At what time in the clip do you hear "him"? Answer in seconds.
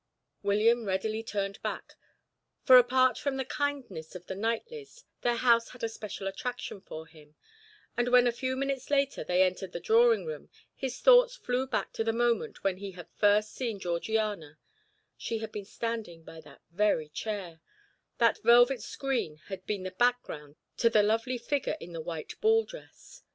7.05-7.35